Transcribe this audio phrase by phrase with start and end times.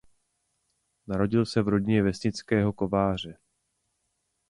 [1.07, 3.37] Narodil se v rodině vesnického kováře.